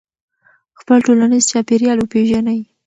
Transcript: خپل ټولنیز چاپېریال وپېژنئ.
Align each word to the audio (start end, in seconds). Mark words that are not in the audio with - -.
خپل 0.79 0.97
ټولنیز 1.07 1.43
چاپېریال 1.51 1.97
وپېژنئ. 1.99 2.59